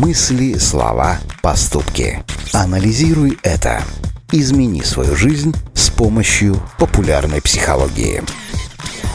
[0.00, 2.24] Мысли, слова, поступки.
[2.54, 3.82] Анализируй это.
[4.32, 8.22] Измени свою жизнь с помощью популярной психологии.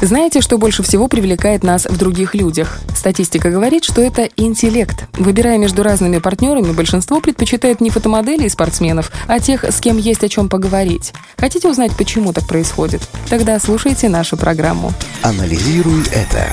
[0.03, 2.77] Знаете, что больше всего привлекает нас в других людях?
[2.95, 5.07] Статистика говорит, что это интеллект.
[5.13, 10.23] Выбирая между разными партнерами, большинство предпочитает не фотомоделей и спортсменов, а тех, с кем есть
[10.23, 11.13] о чем поговорить.
[11.37, 13.01] Хотите узнать, почему так происходит?
[13.27, 14.93] Тогда слушайте нашу программу.
[15.23, 16.45] Анализируй это.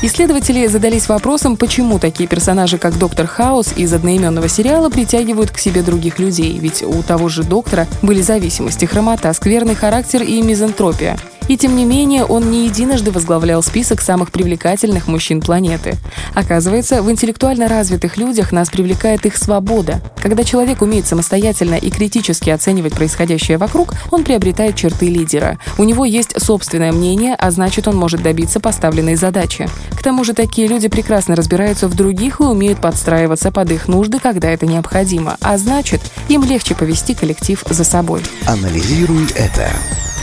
[0.00, 5.82] Исследователи задались вопросом, почему такие персонажи, как доктор Хаус из одноименного сериала, притягивают к себе
[5.82, 11.18] других людей, ведь у того же доктора были зависимости, хромота, скверный характер и мизантропия.
[11.48, 15.96] И тем не менее, он не единожды возглавлял список самых привлекательных мужчин планеты.
[16.34, 20.00] Оказывается, в интеллектуально развитых людях нас привлекает их свобода.
[20.22, 25.58] Когда человек умеет самостоятельно и критически оценивать происходящее вокруг, он приобретает черты лидера.
[25.78, 29.68] У него есть собственное мнение, а значит, он может добиться поставленной задачи.
[29.92, 34.18] К тому же такие люди прекрасно разбираются в других и умеют подстраиваться под их нужды,
[34.18, 35.36] когда это необходимо.
[35.40, 38.22] А значит, им легче повести коллектив за собой.
[38.46, 39.70] Анализируй это.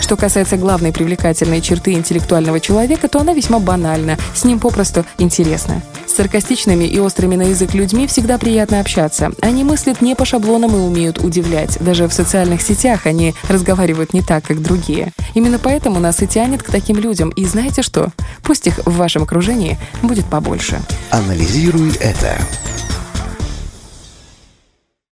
[0.01, 5.81] Что касается главной привлекательной черты интеллектуального человека, то она весьма банальна, с ним попросту интересно.
[6.05, 9.31] С саркастичными и острыми на язык людьми всегда приятно общаться.
[9.41, 11.77] Они мыслят не по шаблонам и умеют удивлять.
[11.79, 15.11] Даже в социальных сетях они разговаривают не так, как другие.
[15.33, 17.29] Именно поэтому нас и тянет к таким людям.
[17.31, 18.09] И знаете что?
[18.43, 20.79] Пусть их в вашем окружении будет побольше.
[21.09, 22.37] Анализируй это.